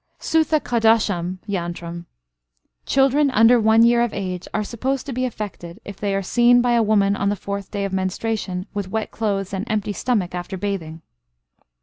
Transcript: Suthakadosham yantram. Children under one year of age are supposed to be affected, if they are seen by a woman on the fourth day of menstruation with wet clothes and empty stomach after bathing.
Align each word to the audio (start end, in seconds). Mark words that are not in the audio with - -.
Suthakadosham 0.19 1.37
yantram. 1.47 2.05
Children 2.87 3.29
under 3.29 3.59
one 3.59 3.83
year 3.83 4.01
of 4.01 4.15
age 4.15 4.47
are 4.51 4.63
supposed 4.63 5.05
to 5.05 5.13
be 5.13 5.25
affected, 5.25 5.79
if 5.85 5.97
they 5.97 6.15
are 6.15 6.23
seen 6.23 6.59
by 6.59 6.71
a 6.71 6.81
woman 6.81 7.15
on 7.15 7.29
the 7.29 7.35
fourth 7.35 7.69
day 7.69 7.85
of 7.85 7.93
menstruation 7.93 8.65
with 8.73 8.89
wet 8.89 9.11
clothes 9.11 9.53
and 9.53 9.63
empty 9.69 9.93
stomach 9.93 10.33
after 10.33 10.57
bathing. 10.57 11.03